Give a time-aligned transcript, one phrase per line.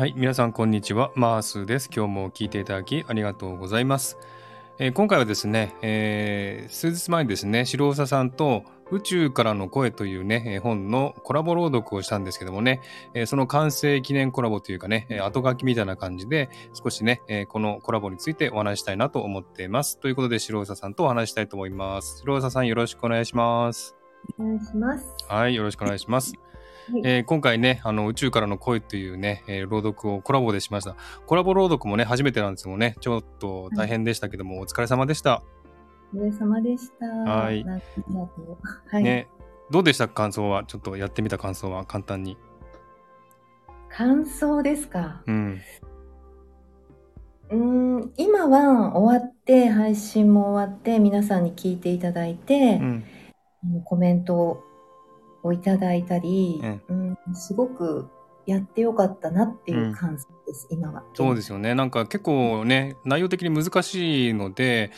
[0.00, 1.12] はい、皆さんこんにちは。
[1.14, 1.90] マースです。
[1.94, 4.16] 今日も聞いていただきありがとうございます。
[4.78, 12.80] えー今回はですね、えー数日前にですね、白長さんと宇宙からの声というね、えー本のコラボ朗読をしたんですけどもね、
[13.12, 20.00] えーその完成記念コラボというかね、えー後書きみたいな感じで、少しね、えーこのコラボについてお話ししたいなと思っています。
[20.00, 22.20] ということで、白長さんとお話ししたいと思います。
[22.20, 23.94] 白長さんよろしくお願いします。
[24.38, 25.04] お願いします。
[25.28, 26.32] はい、よろしくお願いします。
[26.92, 30.96] はいえー今回ね、あの宇宙からの声というね、えー朗読をコラボでしました。
[31.26, 32.96] コラボ朗読もね、初めてなんですよね。
[33.00, 35.42] ちょっと大変でしたけども、お疲れ様でした。
[36.12, 37.06] お疲れ様でした。
[37.06, 37.64] はい。
[39.02, 39.28] ね、
[39.70, 40.08] どうでした？
[40.08, 40.64] か感想は？
[40.64, 42.36] ちょっとやってみた感想は簡単に。
[43.88, 45.22] 感想ですか？
[45.26, 45.60] うん。
[47.50, 47.56] うー
[48.06, 53.04] ん、今は終わって、配信も終わって、皆さんに聞いていただいてう、ん。
[53.84, 54.64] コメント
[55.42, 58.08] をいただいたり、うんうん、すごく
[58.46, 61.04] やってよかったなっていう感想です、今は。
[61.14, 61.74] そうですよね。
[61.74, 64.90] なんか結構ね、内容的に難しいので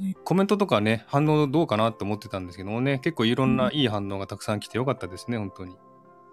[0.00, 5.76] うん、コメントとかね、反応どうかなと思ってたんですけどもね、結構いろんないい反応がたくさん来てよかったですね、本当に。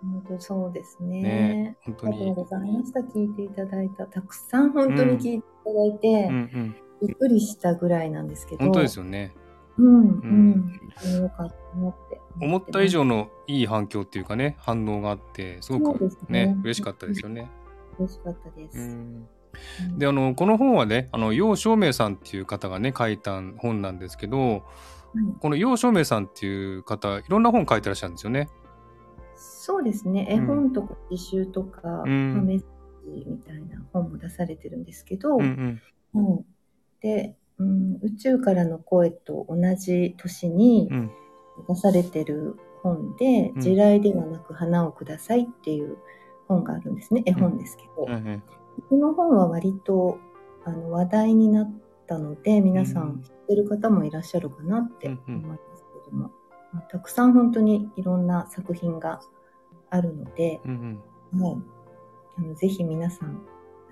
[0.02, 1.22] 本当そうですね。
[1.22, 2.18] ね本当に。
[2.18, 3.00] ありがとうございました。
[3.02, 4.06] 聞いていただいた。
[4.06, 6.76] たくさん本当に聞いていただいて、うんうん。
[7.02, 8.64] びっくりしたぐらいなんですけど。
[8.64, 9.34] 本当ですよね。
[9.78, 11.22] うん、ううんん。
[11.22, 12.22] よかったなって。
[12.40, 17.50] 思った以上のいい反響っていうかね反応があってすごくねね嬉しかったですよね。
[17.98, 18.80] 嬉しかったです。
[18.80, 19.28] うんうん
[19.98, 24.62] であのこの本はねあの楊照明さんっていう方がね書いた本なんですけどはい
[25.40, 28.50] この楊照明さんっていう方いろんな本書いてらっしゃるんですよね。
[29.36, 30.28] そうですね。
[30.30, 35.82] うん絵本とか詩集とか、うんまあメッセージみたいな本も出されてるんですけど、うん
[36.14, 36.46] うんうん
[37.02, 41.12] で、うん、宇宙からの声と同じ年にうん。
[41.68, 43.62] 出されてる本で、うん。
[43.62, 45.98] 地雷ではなく花をくださいっていう
[46.48, 47.24] 本があるんですね。
[47.26, 48.06] 絵本ですけど。
[48.08, 48.44] うんうん。
[48.90, 50.20] この本は割と
[50.66, 51.72] あの話題になっ
[52.06, 53.24] たので皆さうんん。
[53.24, 56.32] 知ってる方もいらっしゃるかなって思いますけども、
[56.74, 59.20] まあたくさん本当にいろんな作品が
[59.90, 61.02] あるので、うん
[61.34, 61.42] うん。
[61.42, 61.58] はい、
[62.38, 63.42] あのぜひ皆さん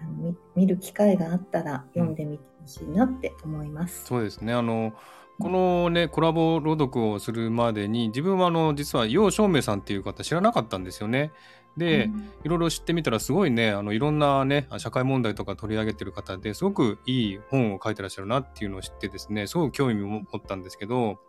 [0.02, 4.06] あの見見る機会があったら読んでみてほしいなって思います。
[4.06, 4.94] そうですねあの
[5.40, 11.32] このねコラボ朗読をするまでに自分はあの実は楊照明さんっていう方知らなかったんですよね。
[11.78, 21.20] で、うんいろいろ知ってみたらすごいねあのいろんなね社会問題とか取り上げてる方ですごくいい本を書いてらっしゃるなっていうのを知ってですねすごく興味を持ったんですけど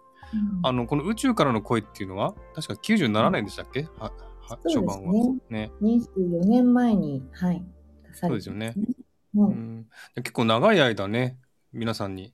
[0.63, 4.13] あのこの宇宙からの声っていうのは確か97年でしたっけ、は
[4.49, 5.13] はそう初版は。
[5.13, 5.33] ね。
[5.51, 7.76] ね24年前に、はい、出
[8.17, 8.87] されてますそうですよね。
[9.35, 11.39] はいうん、結構長い間ね
[11.73, 12.33] 皆さんに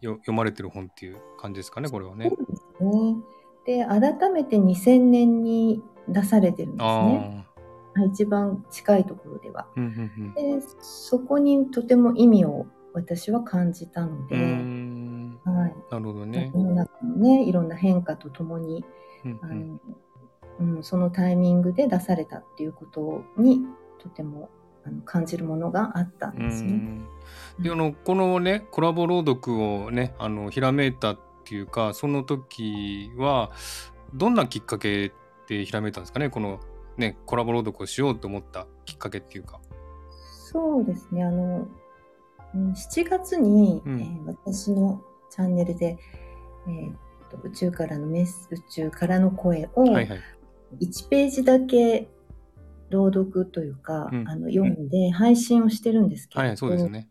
[0.00, 2.30] よ読まれてる本っていう感じですかねこれはね。
[2.30, 3.16] ですね。
[3.66, 7.46] で、改めて2000年に出されてるんですね。
[8.12, 9.62] 一番近いところでは。
[9.62, 9.72] あ。
[9.76, 9.86] うんう
[10.22, 15.40] んで、そこにとても意味を私は感じたのうん。
[15.44, 15.74] うで、はい。
[15.90, 16.50] なるほどね。
[16.54, 18.84] 世の中のね、いろんな変化とともに、
[19.24, 19.80] あうんうん
[20.66, 23.62] の、うん、そのタイミングで出されたっていうことに
[23.98, 24.50] とても
[24.86, 26.72] あの感じるものがあったんうですね。
[26.72, 27.06] ん
[27.60, 33.50] であのこのねコラボ朗読をねあのひらめいたっていうかその時は
[34.14, 35.12] どんなきっかけ
[35.48, 36.28] でひらめいたんですかね？
[36.30, 36.60] この
[36.96, 39.60] ねコラボ朗読をしようと思ったきっかけっていうか。
[40.52, 41.24] そうですね。
[41.24, 41.66] あの、
[42.54, 45.98] うん7月に、うんえー私のチャンネルで、
[46.68, 46.92] えー
[47.30, 50.20] と宇宙からのメッセ宇宙からの声をはいはい。
[50.80, 52.08] 1ページだけ
[52.90, 54.28] 朗読というか、うん。
[54.28, 57.08] あの読んで配信をしてるんですけど、はいはいそうですよね。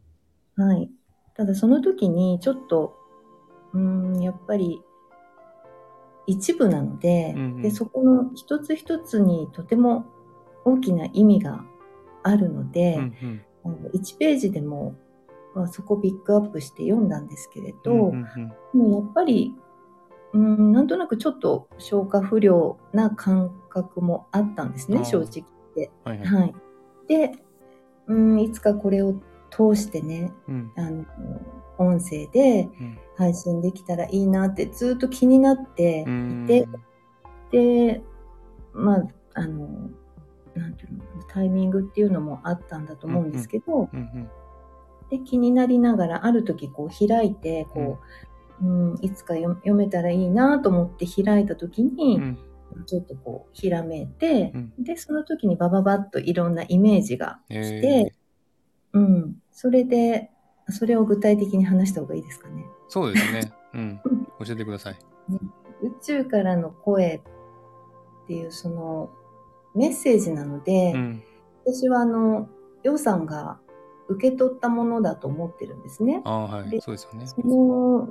[0.56, 0.90] はい。
[1.36, 2.96] ただその時にちょっと、
[3.74, 4.82] うーん、やっぱり
[6.28, 7.62] 一部なので、うんうん。
[7.62, 10.06] で、そこの一つ一つにとても
[10.66, 11.64] 大きな意味が
[12.24, 13.42] あるので、うんうん。
[13.66, 14.96] あの1ページでも、
[15.56, 18.80] まあ、そこをピックアップして読んだんですけれど、うんうんうん。
[18.80, 19.56] もうやっぱり、
[20.34, 25.32] うん、なんとなくちょっと消化不良な感覚もあったんですね、正直。
[25.34, 25.44] 言
[25.74, 25.92] って。
[26.04, 26.28] はいはい。
[26.28, 26.54] はい。
[27.08, 27.32] で、
[28.08, 29.16] うん、いつかこれを
[29.50, 30.72] 通してね、うん。
[30.78, 31.06] あの、
[31.78, 32.98] 音声でうん。
[33.16, 36.44] 配信できたらいいなってずっと気になってうん。
[36.46, 36.68] いて、
[37.52, 38.02] で、
[38.74, 39.68] まあ、あの、
[40.56, 44.30] なんていうの、タイミングっていうのもあったんだと思うんですけど、うんうん。
[45.10, 48.00] で、気になりながら、ある時こう開いて、こ
[48.62, 52.38] う、うん、いつか読読めたらいいなと思って開いた時に、うん
[52.86, 58.16] ちょっとこう、ひらめいて、うんで、その時にバババッといろんなイメージが来えて、
[58.94, 60.32] うん、それで、
[60.70, 62.64] それを具体的に話した方がいいですかね。
[62.64, 63.54] ーそうですね。
[63.74, 64.02] うん。
[64.46, 64.96] 教えてください。
[65.82, 67.22] 宇宙からの声
[68.24, 69.10] っていうその
[69.76, 71.24] メッセージなので、うん
[71.66, 72.50] 私はあの、
[72.84, 73.58] 洋さんが
[74.10, 76.22] 受け取ったものだと思ってるんですね。
[76.26, 77.26] ああはいでそうですよね。
[77.26, 78.10] その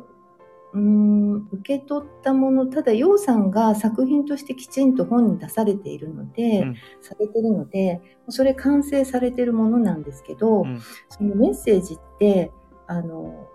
[0.72, 1.31] うーん
[1.62, 6.74] 受け取ったものただ楊さんが作品としてきちんと本に出されているので、うん。
[7.00, 10.80] されてるのでそれ完成されてるものなんですけど、うん。
[11.08, 12.50] そのメッセージって
[12.88, 13.48] あの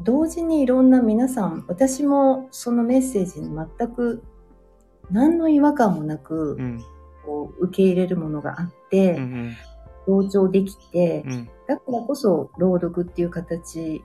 [0.00, 4.24] 同時にいろんな皆さん私もそのメッセージに全く
[5.10, 6.84] 何の違和感もなく、うん。
[7.24, 9.56] こう受け入れるものがあって、うんうん。
[10.06, 11.50] 同調できて、うん。
[11.68, 14.02] だからこそ朗読っていう形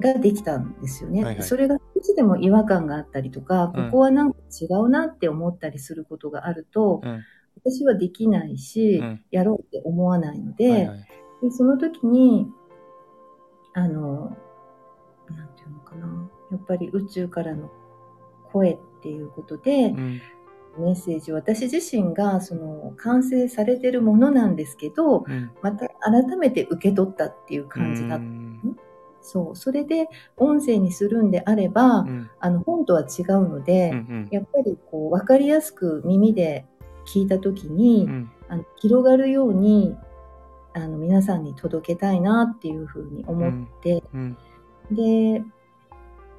[0.00, 1.24] ができたんですよね。
[1.24, 1.44] はいはい。
[1.44, 3.84] それが少しでも違和感があったりとか、うん。
[3.86, 7.22] ここはなんか違うなって思ったりすることがあると、うん。
[7.62, 9.24] 私はできないし、うん。
[9.30, 10.98] やろうって思わないので、はいはい。
[11.42, 12.46] でその時に、
[13.74, 14.36] あの、
[15.28, 17.70] なんていうのかな、やっぱり宇宙からの
[18.52, 20.20] 声っていうことで、うん。
[20.78, 25.50] メッセージ私自身がその完成されてるものなんですけど、うん。
[25.62, 28.24] また改めて受け取ったっていう感じだった。
[29.20, 29.56] うんそう。
[29.56, 36.66] それで音声にするんであれば、うんあの本とは違うので、うんうんやっぱりこう分かりやすく耳で
[37.06, 39.96] 聞いた時に、うんあの広がるように
[40.74, 44.36] あの皆さんに届けたいなっていうふうに思って、うん
[44.90, 45.42] で、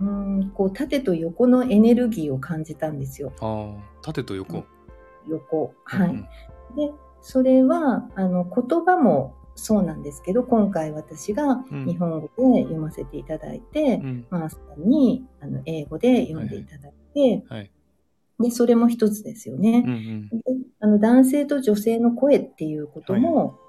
[0.02, 3.32] うん、こう縦と横のエネルギーを感じたんですよ。
[3.40, 4.66] ああ縦と横。
[5.28, 5.74] 横。
[5.86, 6.10] はい。
[6.10, 6.28] うん
[6.76, 6.92] で、
[7.22, 11.86] それは、あの、言葉もそうなんですけど、今回私がうん。
[11.86, 14.26] 日本語で読ませていただいて、うん。
[14.30, 17.72] マースさんにあの英語で読んでいただいて、はい
[18.42, 19.84] で、それも一つですよね。
[19.86, 19.94] うんう。
[19.94, 20.30] ん。
[20.30, 20.36] で
[20.80, 23.60] あの男性と女性の声っていうことも、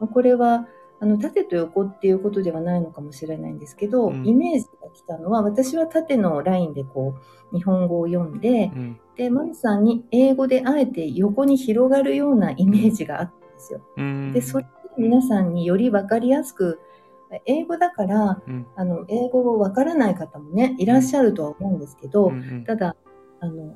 [0.00, 0.66] まあこれは
[0.98, 4.26] あの縦と横っていうことではないのかもしれないんですけど、うん。
[4.26, 7.14] イメージが来たのは私は縦のラインでこ
[7.52, 9.00] う日本語を読んで、うん。
[9.16, 13.80] でマルさんに英語であえて横に広がるようなイメージがあったんですよ。
[13.96, 14.32] うん。
[14.32, 16.80] でそれで皆さんにより分かりやすく
[17.44, 22.96] 英語だからうんあの英語を分からない方もねいらっしゃるとは思うんですけど、うんうんただ
[23.40, 23.74] あの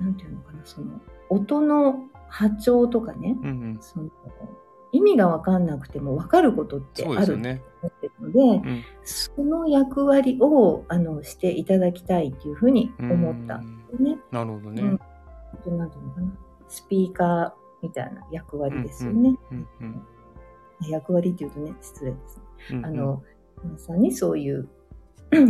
[0.00, 1.00] なんていうのかなその
[1.30, 4.10] 音の波長とかね、うんうんその
[4.92, 7.32] 意味が分かんなくても分かることってあると。
[7.34, 14.18] 思ってるので、うんその役割をあのしていただきたいっていうふうに思ったんですよね。
[14.30, 14.82] なるほどね。
[14.82, 14.88] うん
[15.76, 16.32] なんていうのかな
[16.68, 19.36] スピーカーみたいな役割ですよね。
[19.50, 20.02] うんうん
[20.90, 22.42] 役割っていうとね失礼ですね。
[22.70, 23.22] うんうんあの
[23.64, 24.68] 皆さんにそういう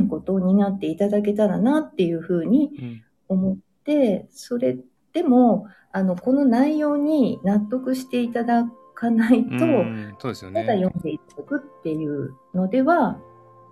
[0.08, 4.78] ことを担っていただけたらなっていうふうにうん思ってそれ
[5.12, 10.82] でもあのこの内容に納得していただかないと、うんそうですよただね。
[10.84, 13.18] 読んでいただくっていうのでは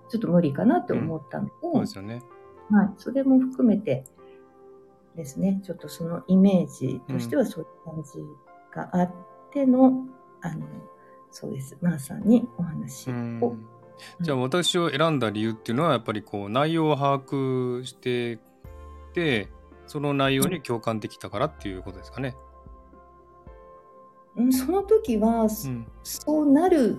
[0.09, 2.23] ちょっと無理かなって思ったので、そうですよね。
[2.71, 4.05] はい、それも含めて
[5.17, 8.19] ですねちょっとそのイメージとしてはそういう感じ
[8.75, 9.13] があっ
[9.53, 10.05] ての、
[10.41, 10.67] あの
[11.31, 11.77] そうです。
[11.81, 13.67] マーさんにお話を、うん。
[14.21, 18.39] じゃあ私を選んだ理由っていうのはやっぱりこう内容を把握して
[19.13, 19.49] て
[19.87, 22.37] その内容に共感できたからっていうことですかね。
[24.37, 25.87] うんその時は、うん。
[26.03, 26.99] そうなる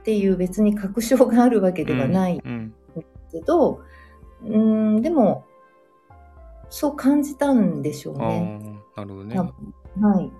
[0.00, 2.74] っていう別に確証があるわけではないうん
[3.32, 3.80] けど、
[4.44, 5.44] うん、でも
[6.70, 8.78] そう感じたんでしょうね。
[8.96, 9.36] なるほどね。
[9.36, 10.32] はい。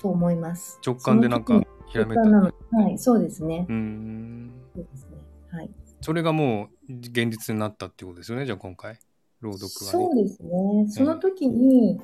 [0.00, 0.80] と思います。
[0.84, 3.66] 直感でなんかひらめいたはい、そうですね。
[3.68, 5.18] うんそうですね。
[5.50, 5.70] はい。
[6.00, 8.98] それがもう現実になったっていうことですよねじゃあ今回
[9.40, 10.22] 朗読がそうね。
[10.22, 10.88] ですね。
[10.88, 12.00] その時に、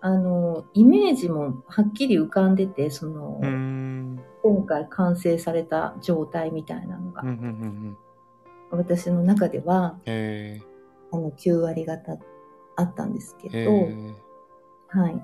[0.00, 7.46] あの、イメージもはっきり浮かんでて、その、うん今回完成された状態みたいなのが、うんうんうんう
[7.90, 7.96] ん
[8.70, 10.60] 私の中では、え
[11.12, 12.18] あの、9割方
[12.74, 14.14] あったんですけー、ど、え
[14.88, 15.22] はい。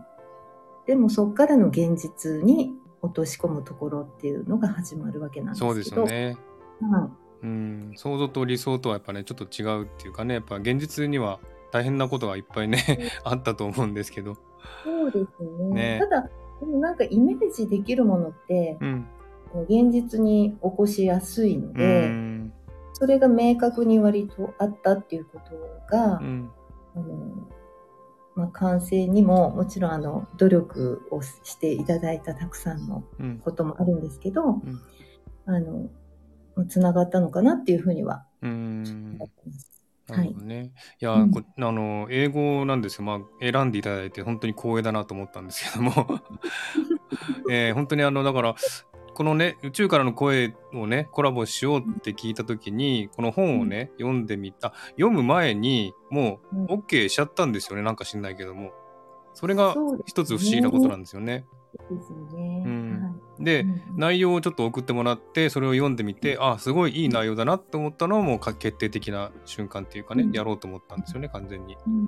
[0.87, 6.03] でもそこからの現実に落とし込むところっていうのが始まるわけなんー、ですけど。
[6.03, 6.37] そうですよね。
[6.81, 7.11] はい。
[7.43, 11.41] うん想像と理想とはやっぱねちょっと違うっていうかねやっぱ現実には
[11.73, 14.37] 大変なことがいっぱいねあったと思うんですけど。
[14.85, 15.99] そうですね。
[15.99, 19.07] ねただ、でもなんかイメージできるものって、うん
[19.69, 22.53] 現実に起こしやすいのうで、ん
[22.95, 26.51] それが明確に割とあったっていうことが、うん
[26.95, 27.05] あの
[28.35, 34.63] まあ、完成にももちろんあの努力をしていただいたたくさんのうんこともあるんですけど、ん
[35.47, 35.91] あの
[36.69, 39.73] つながったのかなっていうふうにはうん思ってます。
[40.09, 40.73] なるほどね。
[41.01, 43.05] いや、うんこあの英語なんですよ。
[43.05, 45.93] まあ選んでいただいて本当に光栄だなと思ったんですけども、
[47.51, 48.55] えー本当にあのだから
[49.15, 56.67] このね宇宙からの声をねコラボしようって聞いた時にこの本をね、読んでみた読む前にもううん。
[56.67, 58.73] OK しちゃったんですよねなんか知んないけども。
[59.35, 59.75] それが
[60.07, 61.47] 一つ不思議なことなんですよね。
[61.79, 62.63] ですよね。
[62.67, 63.03] うん。
[63.03, 63.11] は
[63.41, 63.45] い。
[63.45, 63.83] で、うん。
[63.97, 70.33] 内容をちょっと送ってもらってそれを読んでみてあすごいいい内容だなって思ったのはもうか決定的な瞬間っていうかね、うん。
[70.33, 71.77] やろうと思ったんですよね完全に。
[71.87, 72.07] うんうん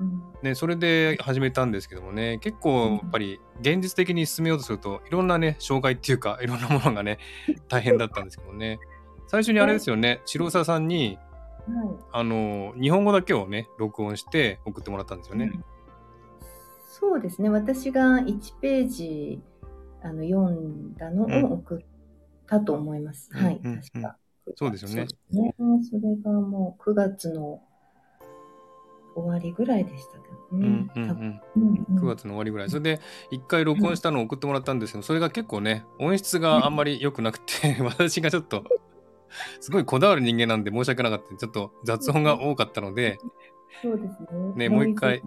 [0.00, 0.22] うん。
[0.42, 7.18] ね、それで始めたんですけどもね結構やっぱり現実的に進めようとするといろんなね障害っていうか いろんなものがね
[7.68, 8.78] 大変だったんですけどね。
[9.26, 11.18] 最初にあれですよね白沢さんに
[11.66, 11.96] はい。
[12.12, 15.52] あの日本語だけをね録音して送ってもらったんですよね。
[16.92, 17.48] そうですね。
[17.48, 19.40] 私が1ページ
[20.02, 21.84] あの読んだのを送っ
[22.46, 23.30] たと思います。
[23.34, 24.18] うんはい、うん確か。
[24.56, 25.54] そうですよねそね。
[25.90, 27.62] それがもう9月の
[29.14, 30.92] 終わりぐらいでしたけどうんね。
[30.94, 31.40] うん
[31.98, 38.64] 9月の終わりぐらいそれで1回録音したのを送ってもらったんですけどそれが結構ね音質があんまり良くなくて 私がちょっと
[39.60, 43.18] すごいこだわる人間なんで申し訳なかったちょっと雑音が多かったので
[43.80, 44.18] そうです
[44.56, 44.68] ね。
[44.68, 45.22] ねもう一回。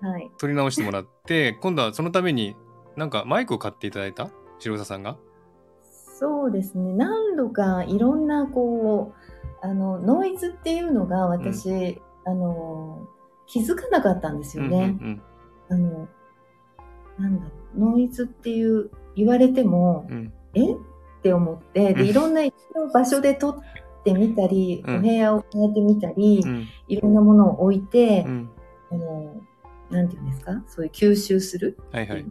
[0.00, 0.30] はい。
[0.38, 2.56] 撮り直してもらって 今度はそのために
[2.96, 4.30] なんかマイクを買っていただいた？
[4.58, 5.16] 白沢さんが？
[5.82, 6.92] そうですね。
[6.94, 9.12] 何度かいろんなこ
[9.62, 13.06] う、あの、ノイズっていうのが私、あの、
[13.46, 14.98] 気づかなかったんですよね。
[15.00, 15.22] うん
[15.70, 16.08] あの、
[17.18, 20.72] なんだ、ノイズっていう言われても、うんうんえ？
[20.72, 20.76] っ
[21.22, 22.42] て思って、うんで、いろんな
[22.92, 23.56] 場所で撮っ
[24.04, 28.50] てみたり、うんお部屋を変えてみたり、うんいろんなものを置いて、うん
[28.90, 29.40] あの、
[29.90, 30.62] なんていうんですか？
[30.66, 32.24] そういう吸収するはいはい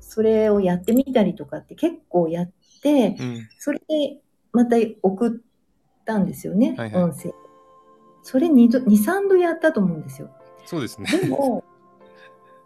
[0.00, 2.50] それをやってみたりとかって結構やっ
[2.82, 4.20] て、うんそれで
[4.52, 5.40] また送っ
[6.06, 7.32] たんですよね、はいはい音声。
[8.22, 10.30] それ2度、2、3度やったと思うんですよ。
[10.66, 11.06] そうですね。
[11.20, 11.64] でも、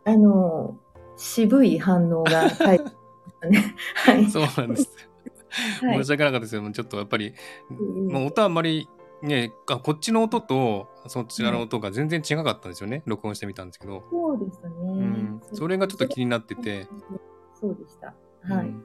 [0.05, 0.77] あの、
[1.17, 2.93] 渋い反応が返ってきま
[3.31, 3.75] したね。
[3.95, 4.31] はい。
[4.31, 5.09] そうなんです。
[5.83, 5.99] はい。
[5.99, 6.71] 申し訳なかったですよ。
[6.71, 7.35] ちょっとやっぱり、
[7.71, 8.89] うんまあ、音あんまり
[9.23, 14.75] ねあこっちの音とそちらの音が全然違かったんですよね、録音してみたんですけど、そうでしたね。
[14.79, 16.89] うん、それがちょっと気になってて、
[17.55, 18.15] そうでした。
[18.43, 18.67] はい。
[18.67, 18.85] うん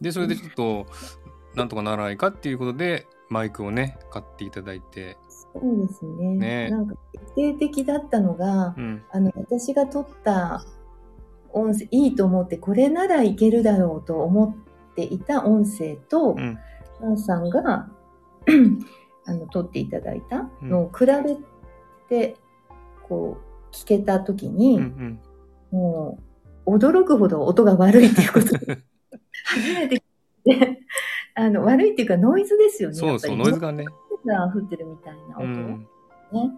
[0.00, 0.86] でそれでちょっと
[1.54, 5.16] なんとかならないかっていうことでマイクをね買っていただいて、
[5.54, 6.36] そうですね。
[6.36, 6.70] ね。
[6.70, 9.02] なんか決定的だったのが、うん。
[9.10, 10.64] あの、私が撮った
[11.52, 14.56] 音声、いいと思って、これならいけるだろうと思
[14.94, 16.58] っていた音声とう、ん。
[17.00, 17.88] マンさんが
[19.26, 21.36] あの撮っていただいたのを比べ
[22.08, 22.36] て、
[23.08, 25.20] こう、聞けたときうんに、うん。
[25.72, 26.18] も
[26.66, 28.78] う、驚くほど音が悪いっていうことで
[29.44, 30.80] 初めて聞いて、
[31.34, 32.94] あの、悪いっていうかノイズですよね。
[32.94, 33.84] そうそうノイズがね、
[34.24, 35.88] が降ってるみたいなう音、ん、
[36.32, 36.52] ね。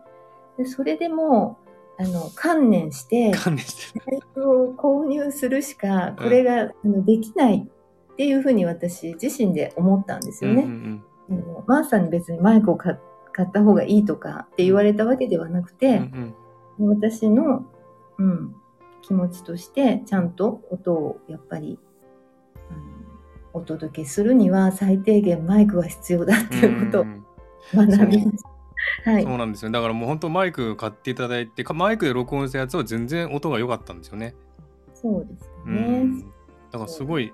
[0.58, 1.58] で、それでも
[1.98, 4.00] う、あの、観念して、観念して
[4.40, 7.68] を購入するしか、これが、あのできない
[8.16, 10.62] っていうふうに私自身で思ったんですよね。
[10.62, 12.98] うんうんあのマーさんに別にマイクを買
[13.32, 16.34] 買った方がいいとかって言われたわけではなくうんて、うん
[16.78, 17.66] 私の、
[18.18, 18.54] うん、
[19.02, 21.78] 気持ちとしてちゃんと音をやっぱり、
[22.70, 22.80] あの
[23.54, 27.24] お届けするには最低限マイクは必要だっていうことをうん
[27.74, 29.10] 学びました。
[29.10, 29.22] はい。
[29.24, 34.34] そうなんですよだからもう本当マイク買っていただいてかマイクで録音したやつは全然音が良かったんですよね。
[34.94, 36.04] そうですうね。
[36.04, 37.32] んだからすごい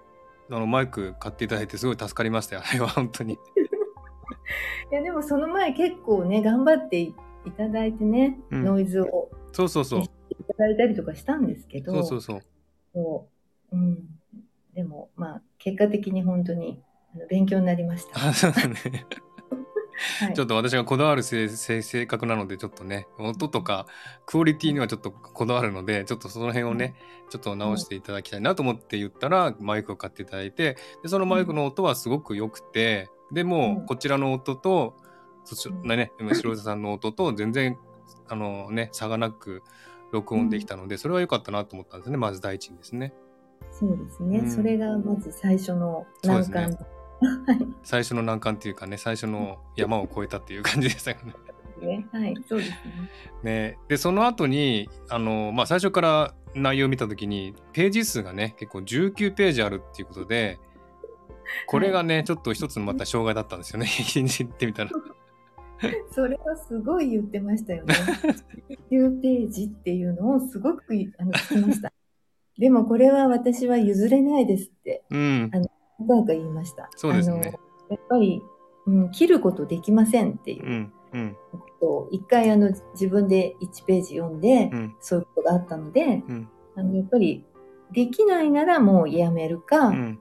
[0.53, 3.35] あのマイク買っていただいてすごい助かりましたよあれは 本当に。
[3.35, 7.15] いやでもその前結構ね頑張ってい
[7.57, 10.09] ただいてね、うんノイズをそうそうそうい
[10.47, 12.43] ただいたりとかしたんですけどそうそうそう。
[12.95, 13.29] そ
[13.73, 13.99] ううん、
[14.75, 16.83] でもまあ結果的に本当に
[17.15, 18.29] あの勉強になりました。
[18.29, 18.77] あそうだね
[20.21, 20.35] はい。
[20.35, 23.87] ちょっと私がこだわる性性性格なのでちょっとね音とか
[24.27, 26.95] クオリティにはちょっとこだわるのでちょっとその辺をね
[27.31, 33.87] ちょっと直していただきたいなと思って言ったらマイクを買っていただいてでそのマイクの音はすごく良くてでもうん。
[33.87, 34.97] こちらの音と
[35.45, 35.89] そちうん。
[35.89, 37.79] ね白田さんの音と全然
[38.29, 39.63] あのね差がなく
[40.13, 42.17] 録音できたのでそれは良かったなと思ったんですね。
[42.17, 43.15] まず第一にですね。
[43.71, 44.51] そうですね、うん。
[44.51, 46.87] それがまず最初の難関そう
[47.83, 51.19] 最初の難関っていうかね最初の山を越えたっていう感じでしたよ
[51.81, 52.07] ね。
[52.13, 52.77] はい、そうですね。
[53.43, 60.59] ね、でその後にあの、まあ、最初から内容を見た時にページ数がね結構19ページあるっていうことで
[61.67, 64.91] これがね、ちょっと一つのまた障害だったんですよね一日行ってみたら。
[66.13, 67.95] それはすごい言ってましたよね。
[68.91, 70.85] 9ページっていうのをすごく
[71.19, 71.93] あの聞きました。
[72.59, 75.69] でもこれは私は譲れないですってうん何
[76.07, 76.89] 回か言いました。
[76.97, 77.35] そうですね。
[77.35, 77.53] あの
[77.91, 78.43] やっぱり、
[78.87, 80.91] うん、切ることできませんっていう。
[81.13, 84.97] ことを一回あの自分で1ページ読んで、うん。
[85.01, 86.49] そういうことがあったので、うん。
[86.77, 87.45] あのやっぱり
[87.93, 90.19] できないならもうやめるか、ううん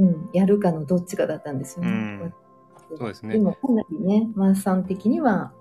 [0.00, 1.90] んやるかのどっちかだったんですよね。
[1.90, 2.34] うん。
[2.96, 3.34] そうですね。
[3.34, 5.52] でもかなりね、マーさん的には、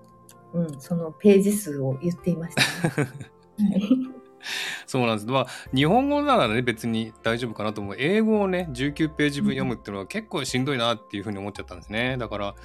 [0.54, 3.10] うん、そのページ数を言っていました、ね。
[3.58, 4.17] は い
[4.86, 5.28] そうなんです。
[5.28, 7.96] まあ、日本語ならね、別に大丈夫かなと思う。
[7.98, 12.18] 英語をね、19ページ分読むっていうのは結構しんどいなっていうふうに思っちゃったんですね。
[12.18, 12.56] だから、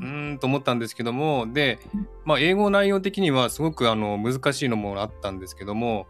[0.00, 1.78] うーんと思ったんですけども、で、
[2.24, 6.06] まあ、英語内容的にはすごくあの難しいのもあったんですけども、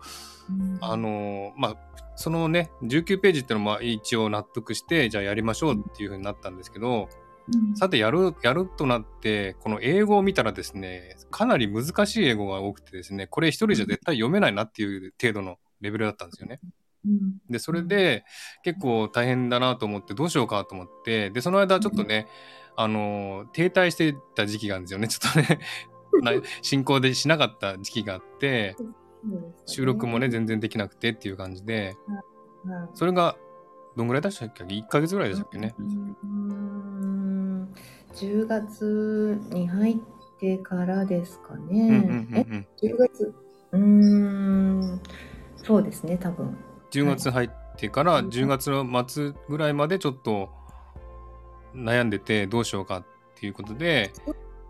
[0.81, 1.77] あの、まあ、
[2.17, 7.09] そのね、19ページっていうのも一応納得して、じゃあやりましょうっていうふうになったんですけど、
[7.75, 16.61] さてやる、やるとなって、この英語を見たらですね、かなり難しい英語が多くてですね、これ一人じゃ絶対読めないなっていう程度のレベルだったんですよね。
[17.51, 18.25] で、それで
[18.63, 22.27] 結構大変だなと思って、どうしようかと思って、で、その間ちょっとね、
[22.77, 25.09] あの、停滞してた時期があるんですよね。
[25.09, 25.61] ちょっとね、
[26.23, 26.33] な
[26.63, 28.77] 進行でしなかった時期があって、
[29.67, 31.95] 収録もね、全然できなくてっていう感じで、
[32.95, 33.37] それが、
[33.97, 35.75] どんぐらいでしたっけ ?1 ヶ月ぐらいでしたっけね
[38.13, 39.97] ？10月に入っ
[40.41, 42.67] てからですかうんうんうんうん。
[42.83, 43.35] 10月？
[43.73, 45.01] うーん、
[45.57, 46.57] そうですね、多分。
[46.91, 50.51] 10月入ってから10月の末ぐらいまでちょっと
[51.75, 54.13] 悩んでてどうしようかっていうことで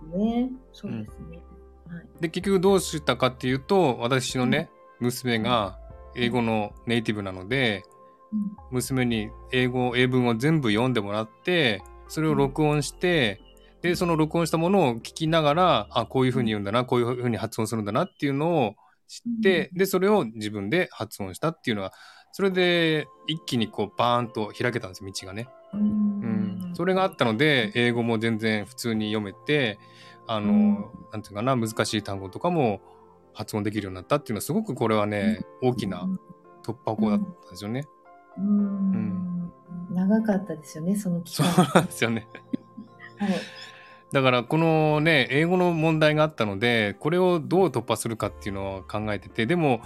[0.02, 1.43] ね、そうですね。
[1.88, 2.07] はい。
[2.21, 5.78] で結局どうしたかっていうと私のね娘が
[6.16, 7.85] 英語のネイティブなので
[8.70, 13.40] 娘に英語英文を全部読んでもらってそれを録音して
[13.82, 18.74] でその録音したものを聞きながらあこういうふうに言うんだなこういうふうに発音するんだなっていうのを
[19.08, 21.92] 知ってでそれを自分で発音したっていうのは
[22.32, 25.48] それで一気にこうバーンと開けたんです道がね。
[25.72, 29.78] ううん、それがあったので英語も全然普通に読めて
[30.26, 30.84] あの、うん。
[31.12, 32.80] なんていうかな難しい単語とかも
[33.34, 36.08] 発音できるようになったっていうのはすごくこれはね、大きな
[36.64, 37.84] 突破口だったんですよね。
[38.38, 39.52] うん
[39.90, 41.72] 長かったですよね、その期そう間。
[41.74, 42.26] なんですよね。
[43.18, 43.30] はい。
[44.12, 49.80] だからこのね英語の問題があったのでこれをどう突破するかっていうのを考えててでも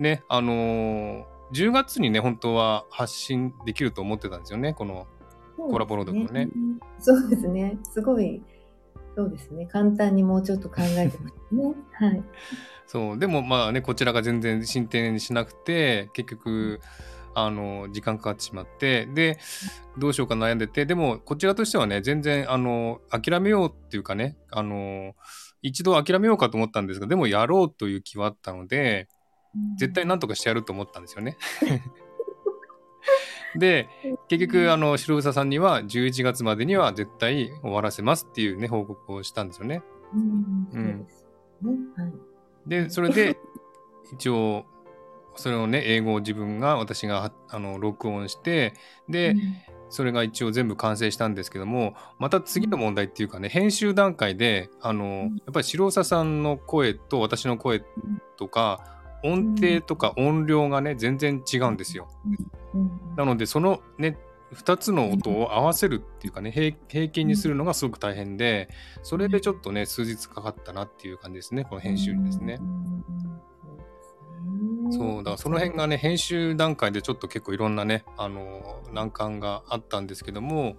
[0.00, 5.06] ねあのー10月にね本当は発信できると思ってたんですよねこの
[5.56, 6.48] コラボ朗読をね。
[6.98, 7.78] そうですね。
[7.84, 8.42] すごい、
[9.14, 9.66] そうですね。
[9.66, 11.74] 簡単にもうちょっと考えてましたね。
[11.92, 12.22] はい。
[12.86, 16.80] そうでもまあねこちらが全然進展しなくて結局
[17.34, 19.38] あの時間かかってしまってで
[19.98, 25.14] どうしようか悩んでてでもこちらとしてはね全然あの諦めようっていうかねあの
[25.62, 29.08] 一度諦めようかと思ったんですがでもやろうという気はあったので
[29.78, 31.36] 絶対なんとかしてやると思ったんですよね。
[33.56, 33.88] で
[34.28, 39.82] 結局あの白房さんには11月までには絶対終わらせますっていうね報告をしたんですよね。
[40.14, 41.26] うん、そうです
[41.62, 41.70] ね。
[41.96, 42.12] はい。
[42.66, 43.36] でそれで
[44.14, 44.64] 一応
[45.36, 48.74] それをね英語を自分が私がはあの録音して
[49.08, 49.34] で、
[49.88, 57.84] それが一応全部完成したんですけどもまた次の問題っていうかね編集段階であのやっぱり白佐さんの声と私の声
[58.38, 62.08] とか音程とか音量がね全然違うんですよ。
[62.74, 64.18] うん、なのでそのね
[64.54, 68.68] 2つの音を合わせるっていうかね平平均にするのがすごく大変で
[69.02, 72.58] それでちょっとね数日かかったなっていう感じですねこの編集にですね。
[74.90, 80.76] そうだからその辺がね編集段階でちょっと結構いろんなねあの難関があったんですけども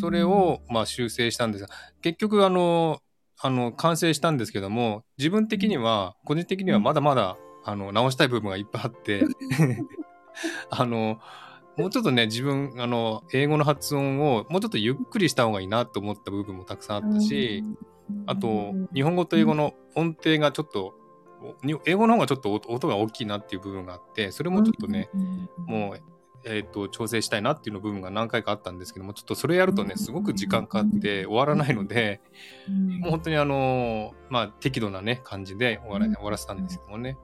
[0.00, 1.70] それをまあ修正したんですが
[2.02, 3.00] 結局あの
[3.38, 9.24] あの完成したんですけども自分的には個人的にはまだまだあの直したい部分がいっぱいあって
[10.70, 11.18] あの
[11.76, 17.62] もうちょっとね自分あの英語の発音をもうちょっとゆっくりした方がいいなと思った部分もたくさんあったし
[18.26, 21.05] あと日本語と英語の音程がちょっとに
[21.84, 25.10] 英語の方がちょっと音音が大きいなっていう部分があってそれもちょっとね
[25.66, 26.00] もう、
[26.44, 32.20] えー、と調整したいなっていうの部分が何回かあったんですけどもちょっとそれやるとねすごく時間かかって終わらないので
[32.68, 37.16] うん、もう本当にあのまあ適度なね感じで終わら終わらせたんですけどもね。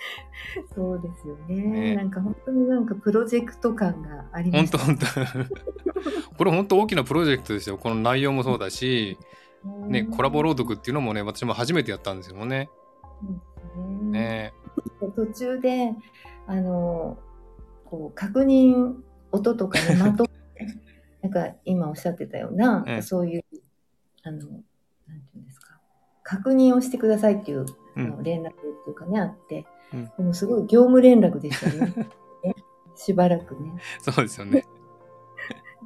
[0.74, 1.56] そうですよね。
[1.56, 1.96] ね。
[1.96, 6.34] なんか本当になんかプロジェクト感がありました本当本当。
[6.36, 7.78] これ本当大きなプロジェクトですよ。
[7.78, 9.18] この内容もそうだし、
[9.64, 12.70] ね、コラボ朗読っていうのもね私も初めてやったんですよね。
[13.76, 14.52] うんね。
[15.14, 15.92] 途中で
[16.46, 17.18] あの
[17.84, 18.94] こう確認
[19.32, 20.26] 音とかねまと
[21.22, 23.02] なんか今おっしゃってたような、ええ。
[23.02, 23.44] そういう
[24.22, 24.60] あのなんてい
[25.36, 25.78] うんですか
[26.22, 28.06] 確認をしてくださいっていう、うん。
[28.06, 30.04] あの連絡っていうかねあって、うん。
[30.16, 31.92] でもすごい業務連絡でしたね
[32.44, 32.54] ね。
[32.96, 33.72] しばらくね。
[34.00, 34.64] そうですよね。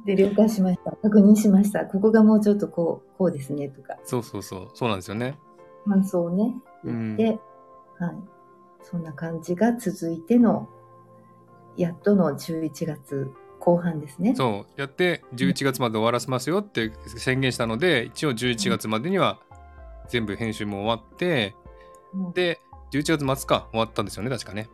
[0.05, 0.91] で了解しました。
[0.91, 1.85] 確認しました。
[1.85, 3.97] ここがもうちょっとこうこうですねとか。
[4.03, 4.69] そうそうそう。
[4.73, 5.35] そうなんですよね。
[5.87, 6.53] 感想をね。
[6.83, 7.17] うん。
[7.17, 7.39] 言って、
[7.99, 8.15] はい、
[8.83, 10.69] そんな感じが続いての
[11.75, 14.35] やっとの11月後半ですね。
[14.35, 14.79] そう。
[14.79, 19.39] やって11月まで終わらせますよって宣言したので一応11月までには
[20.07, 21.55] 全部編集も終わって
[22.13, 22.33] うん。
[22.33, 22.59] で
[22.91, 23.67] 11月末か。
[23.71, 24.69] 終わったんですよね、確かね。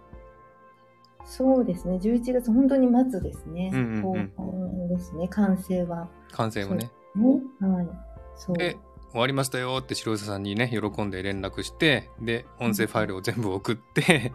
[1.24, 3.70] そうですね、11月本当に末ですね。
[3.74, 4.02] うんうんうん。
[4.02, 6.10] 後半ですね、完成は。
[6.32, 6.92] 完成もね。
[7.16, 7.88] ね、はい。
[8.36, 8.58] そう。
[8.58, 8.78] で、
[9.12, 14.32] 終わりましたよって白 isa さんにね、喜んで連絡して、で、音声ファイルを全部送って、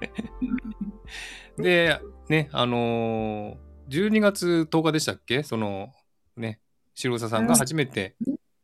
[1.57, 5.43] で、ね、あのー12月10日でしたっけ？
[5.45, 5.93] その、
[6.37, 6.61] ね、
[6.95, 8.17] 白 isa さんが初めて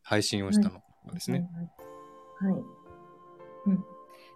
[0.02, 1.48] 配信をしたのですね。
[2.40, 2.52] はい。
[2.52, 2.62] はい。
[3.66, 3.84] うん。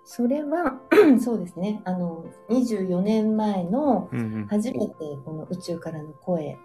[0.04, 0.80] それは、
[1.20, 4.08] そうですね、あの、24年前の。
[4.48, 6.56] 初めてこの宇宙からの声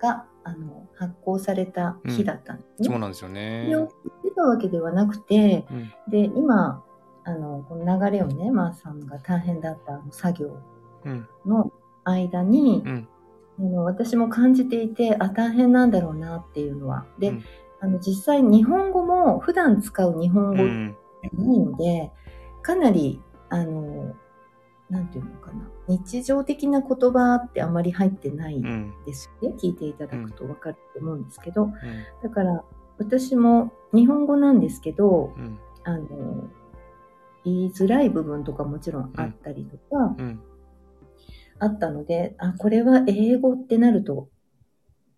[0.00, 2.88] が、あの、発行された日だったんですね。
[2.88, 3.76] そうなんですよねそれ。
[3.76, 6.82] を言ってたわけではなくて、うんで、今、
[7.24, 10.56] あの、この流れをね、マーさんが大変だったあの作業
[11.04, 11.28] うん。
[11.44, 11.72] の
[12.04, 13.08] 間に、うん。
[13.58, 17.06] あの私も感じていて、あ、大変なんだろうなっていうのは。
[17.18, 17.44] で、うん
[17.78, 20.64] あの実際日本語も普段使う日本語。
[21.32, 22.10] ないので、
[22.62, 24.14] かなり、あの、
[24.90, 28.94] なんていうのかな、日常的な言葉ってあまり入ってないうん。
[29.04, 29.56] ですよね。
[29.60, 31.72] 聞いていただくとわかると思うんですけど、うん。
[32.22, 32.64] だから
[32.98, 35.58] 私も日本語なんですけど、うん。
[35.84, 36.50] あの、
[37.44, 40.40] 言いづらい部分とかもちろんあったりとか、うん。
[41.58, 44.28] あったので、あ、これは英語ってなると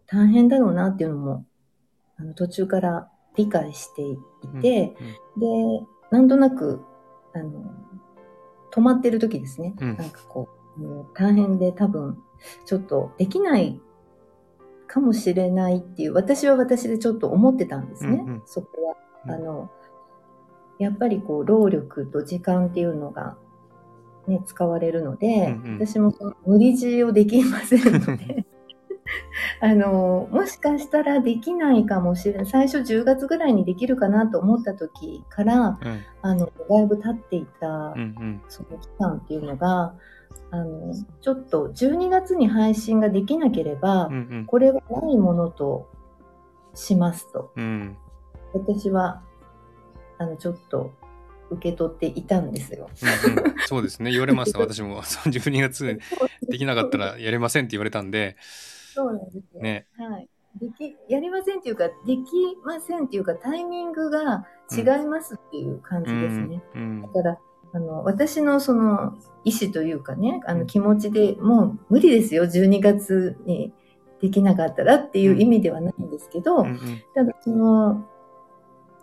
[0.06, 1.46] 大変だろうなっていうのも、
[2.16, 4.16] あの途中から理解してい
[4.60, 4.94] て、
[5.36, 5.46] で、
[6.10, 6.80] なんとなく、
[7.34, 7.70] あの、
[8.70, 9.74] 止まってる時ですね。
[9.80, 12.18] うんなんかこう、もう大変で多分、
[12.64, 13.80] ちょっとできない
[14.86, 18.22] かもしれないっていう、私は私でちょっと思ってたんですね。
[18.26, 18.96] うんうんそこは。
[19.26, 19.70] うんあの、
[20.78, 23.36] やっぱりこう、労力と時間っていうのが、
[24.28, 28.46] ね、使われるので、うんうん私もその無理強いをできませんので、
[29.60, 32.46] あの、もしかしたらできないかもしれない。
[32.46, 36.00] 最初10月ぐらいにできるかなと思った時から、うん。
[36.22, 38.00] あの、だいぶ経っていたうん。
[38.00, 38.42] うん。
[38.48, 39.94] その期間っていうのが、
[40.50, 44.12] あの、ちょっと12月に配信ができなければ、うん。
[44.12, 44.46] うん。
[44.46, 45.88] これはないものと
[46.74, 47.52] しますと。
[47.56, 47.96] うん。
[48.52, 49.22] 私は、
[50.18, 50.92] あの、ちょっと
[51.50, 52.88] 受け取っていたんですよ。
[53.02, 54.10] うんうん そうですね。
[54.10, 54.58] 言われました。
[54.58, 55.02] 私も。
[55.02, 55.98] そう12月
[56.48, 58.36] できなかったらやれませんって言われたんで、
[58.98, 59.62] そうなんですよ。
[59.62, 59.86] ね。
[59.96, 60.28] はい。
[60.60, 62.22] でき、やりませんっていうか、でき
[62.64, 64.44] ませんっていうか、タイミングが
[64.76, 66.62] 違いますっていう感じですね。
[66.74, 67.08] うんだ。
[67.08, 67.38] から、
[67.74, 73.72] あの、私のその意思というかね、あうんの気持ちでもう無理ですよ、12月に
[74.20, 76.78] できなかったらっていう意味ではないんですけど、うんうん
[77.14, 78.04] ただその、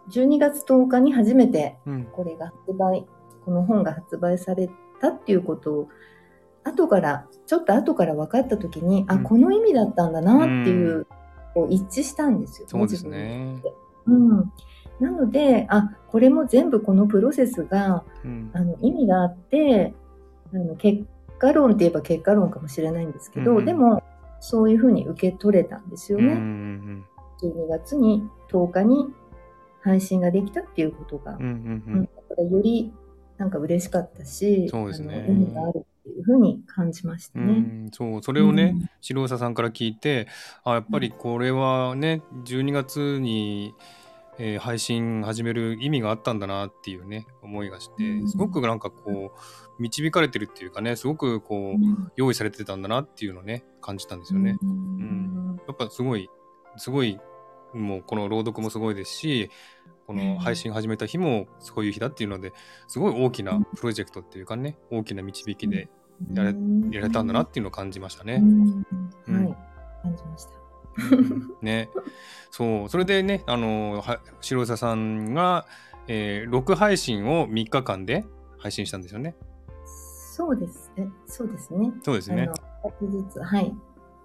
[0.10, 3.06] 12月10日に初めてうんこれが発売、
[3.46, 5.90] この本が発売されたっていうことを、
[6.66, 11.08] 後から、ちょっと後から分かったときに、あ、うんこの意味だったんだなっていう、
[11.54, 13.62] こう一致したんですよ、そうですね。
[14.06, 14.52] うん。
[15.00, 19.94] なので、あ、これも全部このプロセスが、うんあの、意味があって、
[20.54, 21.04] あの、結
[21.38, 24.04] 果論って言えば結果論かもしれないんですけど、うんうんでも、
[24.40, 26.34] そういうふうに受け取れたんですようんうね。
[26.36, 27.06] ん
[27.42, 29.14] 12月に、10日に
[29.82, 31.36] 配信ができたっていうことが。
[31.36, 32.94] うんうんううんんだからより、
[33.38, 35.26] なんか嬉しかったし、そうですね。
[35.30, 37.54] 意味があるっていうふうに感じましたうね。
[37.54, 38.24] んそう。
[38.24, 40.28] それをね、うんさんから聞いて
[40.64, 43.74] あやっぱりこれはね12月に、
[44.38, 48.30] えー配信始める意味があったんだなっていうね思いがしてうん。
[48.30, 49.34] すごくなんかこ
[49.78, 52.12] う導かれてるっていうかねすごくこう、うん。
[52.16, 54.58] 用意されてたんだなっていうのをね感じたんですよね。
[54.62, 55.60] うん。
[55.68, 56.30] やっぱすごい
[56.78, 57.20] すごい
[57.74, 59.50] もうこの朗読もすごいですし
[60.08, 62.54] この配信始めた日もそういう日だっていうので
[62.88, 65.90] すごい大きなプロジェクトっていうかね大きな導きで
[66.34, 66.56] やれ
[66.92, 68.36] やれたんだなっていうのを感じましたね。
[68.36, 68.86] うん
[69.28, 69.58] うんはい、
[70.04, 70.52] 感じました。
[71.62, 71.90] ね、
[72.52, 75.66] そうそれでねあのは白澤さんが、
[76.08, 78.26] えー、6配信を3日間で
[78.58, 79.36] 配信したんですよね。
[79.86, 81.10] そうですね。
[81.26, 81.92] そうですね。
[82.04, 82.50] そうですね
[83.42, 83.74] はい。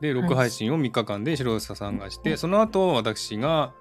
[0.00, 3.72] で6配信を3日間で白澤さんがして、その後私が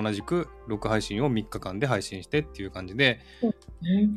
[0.00, 3.20] 同じく6配信を3日間で配信してっていう感じで、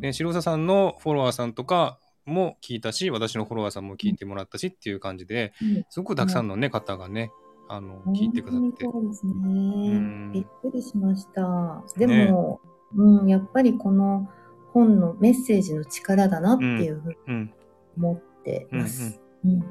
[0.02, 5.54] ね、白澤さんのフォロワーさんとかも聞いたし私のフォロワーさんも聞いてもらったしっていう感じで
[5.90, 7.32] すごくたくさんの、ね方がね
[7.72, 8.86] あの聞いてくださって。
[8.86, 9.32] そうですね。
[10.00, 10.32] ん。
[10.34, 11.84] びっくりしました。
[11.98, 12.60] でも、
[12.96, 14.28] うん、やっぱりこの
[14.74, 17.54] 本のメッセージの力だなっていうふうにうん。
[17.96, 19.22] 思ってます。
[19.46, 19.64] うん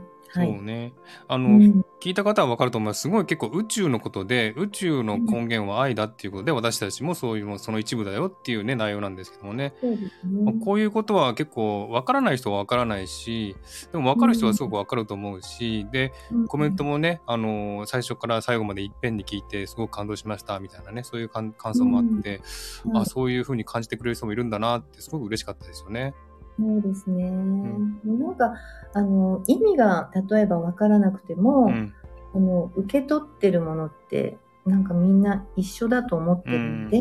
[0.44, 0.48] い。
[0.48, 0.92] うね。
[1.26, 3.02] あの、うん聞いた方は分かると思います。
[3.02, 9.74] すごい結構宇宙のことで、宇宙の根源は愛だっていうことで、私たちもそういうの、その一部だよっていうね、内容なんですけどもね。
[9.80, 10.60] そうですまあね。
[10.64, 13.56] こういうことは結構分からない人は分からないし、
[13.90, 16.12] でも分かる人はすごく分かると思うし、で、
[16.46, 22.40] コメントもね、あの最初から最後までいっぺんに聞いて、すごく感動しましたみたいなね、そういう感感想もあって、
[22.84, 26.14] うんあ、そういうふうに感じてくれる人もいるんだなって、すごく嬉しかったですよね。
[26.58, 27.30] そうですね。
[27.30, 28.54] なんか、
[28.92, 31.94] あの、意味が例えばわからなくても、うん。
[32.34, 37.00] あの、受け取ってるものって、なんかみんな一緒だと思ってるので、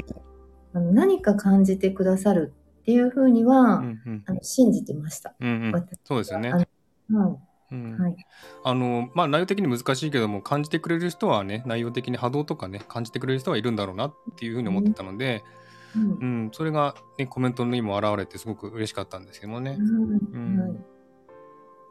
[0.74, 5.36] あの何か感じてくださるっていうふうには、うんうんあの信じてました。
[5.40, 6.64] うんうん私そうですよねはい。
[6.64, 8.16] はい。
[8.64, 15.67] あのまあ内容的に難しいけども感じてくれる人はね内容的に波動とかね感じてくれる人はいるんだろうなっていうふうに思ってたので、うん
[15.98, 19.78] うん、それが、ね、コメントにも現れてすごく嬉しかったんですけどもね。
[19.80, 20.56] うん。
[20.56, 20.60] ん。
[20.60, 20.70] はい。
[20.70, 20.80] 本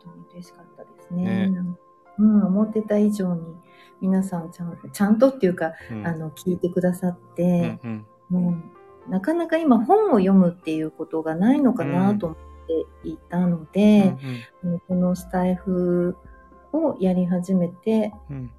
[0.03, 1.49] 当に嬉しかったですね。
[1.49, 1.59] ね。
[2.19, 3.43] うん、思ってた以上に
[4.01, 6.07] 皆さんちゃんちゃんとっていうか、うん。
[6.07, 8.07] あの聞いてくださっうんて、うん。
[8.33, 8.73] うん
[9.09, 12.39] なかなか今本を読むっていうことがないのかなと思っ
[13.03, 14.17] ていたので、
[14.65, 16.17] うんこのスタイフ
[16.73, 18.51] をやり始めて、うん。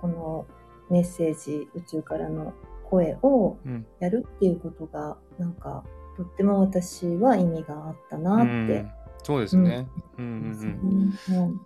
[0.00, 0.46] この
[0.88, 2.52] メッセージ宇宙からの
[2.92, 5.82] 声をうんやるっていうことがなんか
[6.18, 9.88] とっても私は意味があったなうってんそうですね。
[10.18, 11.60] うんうんうんうん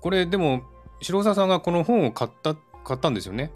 [0.00, 0.62] これでも
[1.02, 2.54] 白沢さんがこの本を買った
[2.84, 3.52] 買ったんですよね？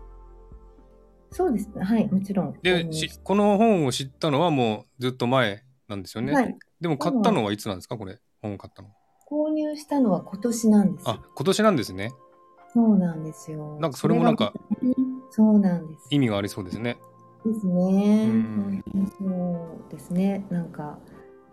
[1.30, 1.84] そうですね。
[1.84, 2.52] はい、もちろん。
[2.52, 2.86] 購で
[3.22, 6.32] この本を知ったのはもうずっと前なんですよね？
[6.32, 7.96] はい、でも買ったのはいつなんですか？
[7.96, 8.88] これ本を買ったの。
[9.30, 11.08] 購入したのは今年なんです。
[11.08, 12.12] あ今年なんですね。
[12.74, 13.78] そうなんですよ。
[13.80, 14.52] なんかそれもなんか
[15.36, 16.06] そうなんです。
[16.10, 16.96] 意味がありそうですね。
[17.44, 18.44] ですね。
[19.18, 20.46] そうですね。
[20.48, 20.96] なんか、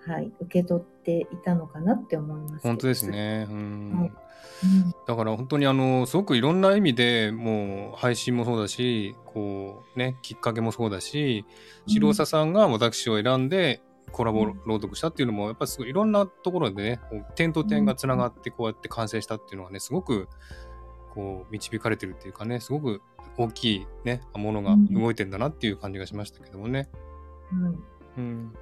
[0.05, 2.61] はい、受け取っていたのかなって思います。
[2.61, 3.09] 本当です。
[3.09, 3.47] ね。
[3.49, 4.11] うんはい
[5.07, 11.45] だから本当にあのすごくいろんな意味でもう配信もそうだしこうねきっかけもそうだし
[11.87, 16.99] 白佐さんが私を選んでコラボうん朗読したっていうのもやっぱすごいいろんなところでね
[17.35, 20.27] 点と点がつながってこうやって完成したっていうのはねすごく
[21.13, 23.01] こう導かれてるっていうかねすごく
[23.37, 26.89] 大きいねものが動いてんだなっていう感じがしましたけどもね。
[27.51, 27.75] うんはい、
[28.17, 28.53] うん、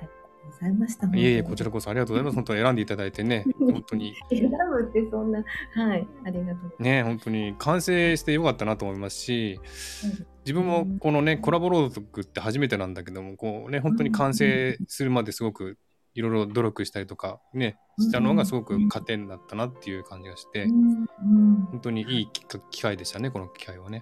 [0.49, 1.07] ございました。
[1.07, 1.65] いえいえこちら。
[1.65, 6.83] らこそありがとうございます本当に選んでいただいてね 本当に選ぶってそんな、はい、ありがとう。
[6.83, 9.59] ね本当に完成してよかったなと思いますし
[10.03, 15.77] うん自分もこのねコラボ朗読って初めてなんだけどもこうね本当に完成するまですごく
[16.15, 24.01] いろいろ努力したりとかねしたのがすごく糧になったなっていう感じがして本当にいいき機会でしたねこの機会はね。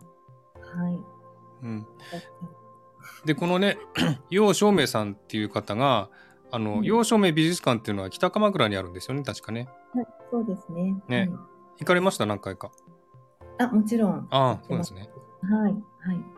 [0.76, 1.00] はい。
[1.64, 1.88] うん、
[3.26, 3.78] でこのね
[4.30, 6.10] 楊照明さんっていう方が
[6.52, 9.68] あのうん楊照明美術館っていうのは北鎌倉にあるんですよね確かね。
[9.94, 10.96] はい、そうですね。
[11.08, 11.30] ねはい
[11.80, 12.26] 行かれました？
[12.26, 12.72] 何回か。
[13.60, 14.28] あ、もちろん。
[14.32, 15.10] ああそうですね。
[15.44, 16.38] はい、はい。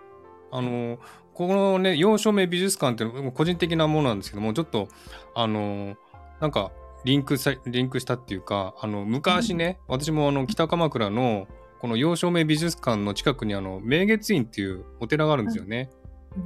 [0.52, 0.98] あの
[1.34, 4.90] このね洋照明美術館っていうのは個人的なものなんですけどもちょっと
[5.36, 5.96] あの
[6.42, 6.72] なんか
[7.06, 11.48] リンクさリンクしたっていうかあの昔ね、私もあの北鎌倉の
[11.80, 15.90] この洋照明美術館の近くにあの明月院っていうお寺があるんですよね。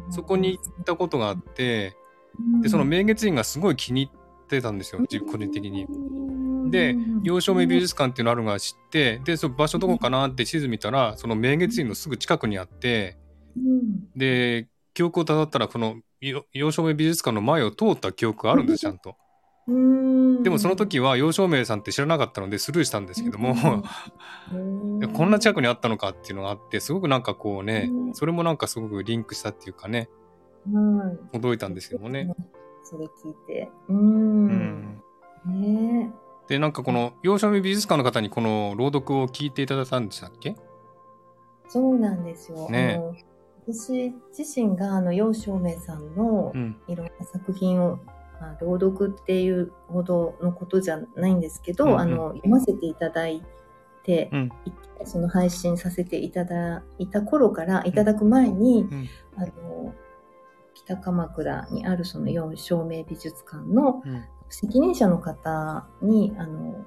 [0.10, 1.96] そこに行ったことがあって
[2.62, 5.88] でその明月院がすごい気に入ってたんですよ個人的に。
[6.72, 13.18] で洋照明美術館っていうのあるのが知ってでその場所どこかなって地図見たらその明月院のすぐ近くにあって。
[13.58, 19.16] うんで記憶をたどったらこのよ洋照明美術館の前を通った記憶があるんですちゃんと。
[19.68, 20.44] うん。
[20.44, 23.56] でもその時は洋照明さんって知らなかったのでスルーしたんですけども、
[24.54, 28.14] うん こんな近くにあったのかっていうのがあってすごくなんかこうねうん。
[28.14, 30.10] それもなんかすごくリンクしたっていうかね
[30.72, 31.38] はい。
[31.38, 32.34] 驚いたんですけどもね。
[32.84, 33.70] それ聞いて。
[33.90, 33.94] う。
[33.94, 34.48] うん。
[34.48, 35.02] ん
[35.46, 36.12] ね。
[36.48, 40.56] でなんかこの洋照明美術館の方にこの朗読を聞いていただいたんでしたっけ？
[41.68, 42.70] そうなんですよ。
[42.70, 43.02] ね。
[43.66, 46.76] 私自身があの楊照明さんのうん。
[46.88, 48.00] いろんな作品を、
[48.44, 52.00] まあ、朗読っていうほどのことじゃないんですけど、うんうん。
[52.00, 53.42] あの読ませていただい
[54.04, 54.52] て、うん。
[55.06, 59.10] その配信させていただいた頃からいただく前に、うん。
[59.38, 59.94] あの
[60.74, 64.24] 北鎌倉にあるその四照明美術館のうん。
[64.50, 66.86] 責任者の方にあの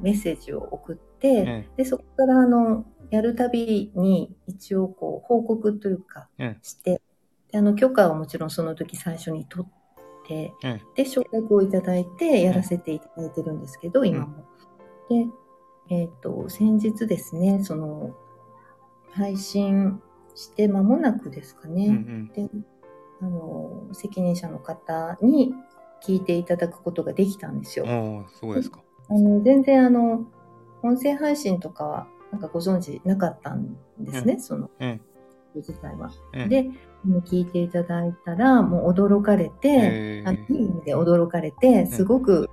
[0.00, 7.00] メッセージを送って、えでそこからあのやるたびに一応こう報告というかえして、
[7.52, 9.81] であの許可をもちろんその時最初に取って、
[10.32, 14.44] えで承諾をいただいてやらせていただいてるんですけど、今も。
[15.08, 15.26] で、
[15.88, 18.14] えっ、と、先日ですね、その、
[19.12, 20.00] 配信
[20.34, 22.48] して間もなくですかね、うんうんで、
[23.20, 25.54] あの、責任者の方に
[26.02, 28.26] 聞いていただくことができたんですよ。
[28.40, 28.82] そうですか。
[29.08, 30.26] あの全然あの、
[30.82, 34.98] 音声配信とかは、なんかご存知なかったんですね、その、え
[35.54, 36.10] 自体は。
[36.32, 36.70] ええで、
[37.06, 42.48] 聞いていただいたら、もう驚かれて、えあのいい意味で驚かれて、すごく、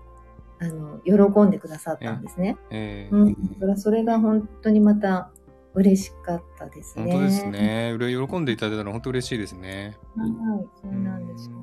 [0.59, 2.57] あの、喜んでくださったんですね。
[2.69, 3.35] ええうん。
[3.59, 5.31] それはそれが本当にまた
[5.73, 7.11] 嬉しかったですね。
[7.11, 7.45] 本当です。
[7.47, 7.91] ね。
[7.95, 9.97] うれ喜んでいただいたら本当嬉しいですね。
[10.15, 11.59] はい、そうなんですよね。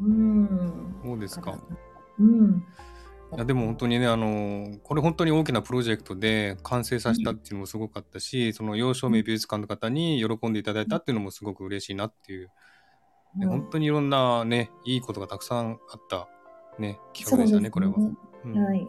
[0.00, 0.96] うん。
[1.04, 1.58] そうですか。
[2.18, 2.64] うん。
[3.34, 16.28] いやでも本当にね、あのこれ本当に大きなプロジェクトで完成させたっていうのもすごかったし、その幼少名美術館の方に喜んでいただいたっていうのもすごく嬉しいなっていう、ねうん本当にいろんなね、いいことがたくさんあった、
[16.78, 17.94] ね、企画でしたね、これは。
[17.96, 18.88] うんはい。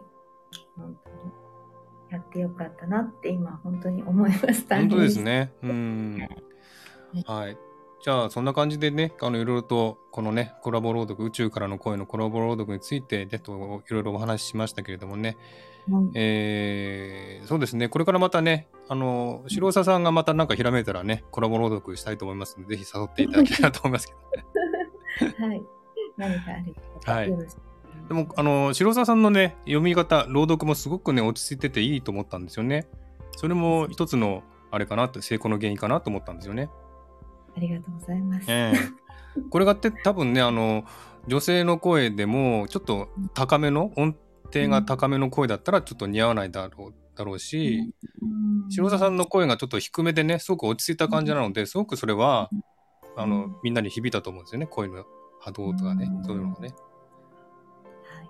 [0.76, 1.48] 本当に。
[2.10, 4.76] やってよかったなって今本当に思いました。
[4.76, 5.20] 本当です。
[5.20, 5.52] ね。
[5.62, 6.28] うん。
[7.26, 7.58] はい。
[8.00, 15.36] じゃあ、そんな感じでね、あの、いろいろと、このね、コラボ朗読、宇宙からの声のコラボ朗読について、でと、いろいろお話ししましたけれどもね、
[15.90, 24.14] はいえーそうですね、これからまたね、あの、白佐さんがまたなんかひらめいたらね、コラボ朗読したいと思いますので、ぜひ誘っていただけたらと思いますけ
[25.26, 25.44] ど。
[25.46, 25.62] はい。
[26.16, 27.68] 何かあれば、はい
[28.08, 32.86] でも、あの、白沢さんのね、読み方、朗読もすごくね、落ち着いてていいと思ったんですよね。
[33.36, 36.70] それも一つの、あれかなって、成功の原因かなと思ったんですよね。
[37.58, 38.46] ありがとうございます。
[38.48, 39.08] ええ
[39.50, 40.84] これがって多分ね、あの、
[41.26, 44.16] 女性の声でも、ちょっと高めの、音
[44.52, 47.92] 程が高めの声だったら、ちょっと似合わないだろうだろうし、
[48.22, 52.50] うん白沢さんの声がちょっと低めでね、すごく落ち着いた感じなので、すごくそれは、
[53.16, 55.04] あのうん、みんなに響いたと思うんですよね、声の
[55.40, 56.74] 波動とかねう、んそういうのがね。
[58.02, 58.28] はい。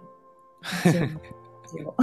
[1.67, 1.97] 一応、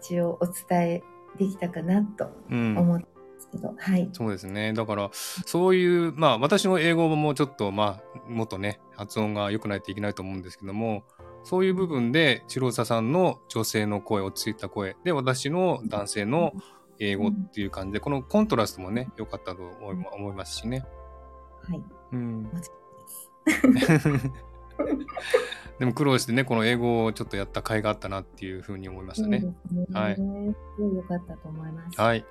[0.00, 1.02] 一応、お伝え
[1.38, 2.76] できたかなとうん。
[2.76, 4.08] 思ったんですけど、はい。
[4.12, 4.72] そうですね。
[4.72, 11.04] だから、そういう、まあ、私の英語もちょっと、まあ、もっとね、発音が良くないといけないと思うんですけども、
[11.44, 16.52] そういう部分で、白佐さんの女性の声、落ち着いた声、で、私の男性の
[16.98, 19.62] 英語っていう感じで、このコントラストもね、良かったと
[20.12, 20.84] 思いますしね。
[21.62, 21.82] はい。
[22.12, 22.50] うん。
[25.78, 29.40] でも苦労してね、この英語をちょっとやった甲斐があったなっていうふうに思いましたね。
[29.40, 29.54] ね。
[29.92, 32.00] はいすごい良かったと思います。
[32.00, 32.24] はい。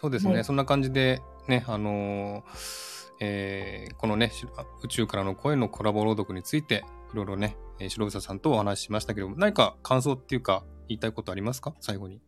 [0.00, 0.34] そうですね。
[0.34, 4.46] はいそんな感じで、ね、あのーえーこのね、し
[4.82, 11.74] 宇宙からの声のコラボ朗読について、いろいろね、えー白房さんとお話ししましたけども、何か感想っていうか、言いたいことありますか？
[11.80, 12.20] 最後に。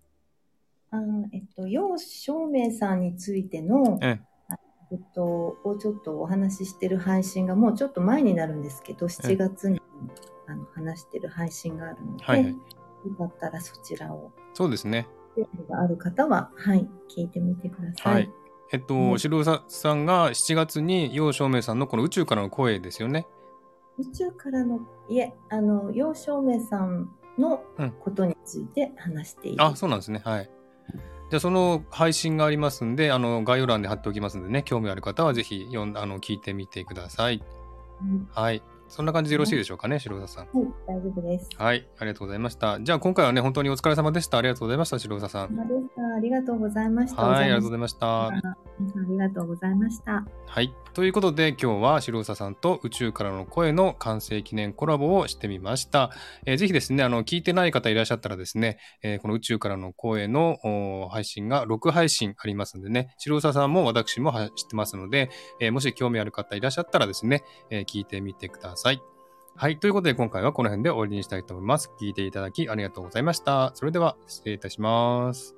[0.91, 4.21] あのえっと、楊照明さんについての、え
[4.91, 9.81] えっと、をちょっとお話ししてる配信がもうちょっと前になるんですけど、7月に
[10.47, 15.09] あの話してる配信があるので、はいはいよかったらそちらを、そうですね。
[15.37, 18.15] 興味がある方は、はい、聞いてみてください。
[18.15, 18.31] はい。
[18.73, 23.27] えっと、ね白房さんが7月に楊照明さんのこの宇宙からの声ですよね。
[23.99, 29.63] 宇宙からの、いえ、あの、楊照明さんのうんことについて話している。
[29.63, 30.23] あ、そうなんですね。
[30.25, 30.51] はい。
[31.31, 37.43] じゃあ、その配信がありますんで、あの、概要欄で貼っておきますんでね、興味ある方はぜひ読んあの聞いてみてください。
[38.03, 38.63] うんはい。
[38.93, 40.45] そんな感じでよろしいでしょうかね、白田さん。
[40.45, 41.49] はい、大丈夫です。
[41.57, 42.79] はい、ありがとうございました。
[42.79, 44.37] じゃあ今回はね、本当にお疲れ様でした。
[44.37, 45.59] ありがとうございました、白田さん。
[46.17, 47.23] ありがとうございました。
[47.23, 48.27] はい、ありがとうごいざいました。
[48.27, 48.33] あ
[49.09, 50.27] りがとうございました。
[50.47, 50.75] はい。
[50.95, 56.11] ということで、今日は白田さんと宇宙からの声の完成記念コラボをしてみました。
[56.45, 69.01] えーぜひですね、あの、聞いてない方いらっしゃったらですね、えーこの宇宙からの声の配信が6配信ありますんでね、白田さんも私も知ってますので、えーもし興味ある方いらっしゃったらですね、えー聞いてみてください。
[69.57, 69.79] はい。
[69.79, 71.91] ということで、今回はこの辺で終わりにしたいと思います。
[71.99, 73.73] 聞いていただきありがとうございました。
[73.75, 75.57] それでは、失礼いたします。